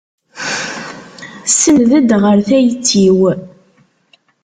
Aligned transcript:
Senned-d 1.59 2.09
ɣer 2.23 2.37
tayet-iw. 2.47 3.19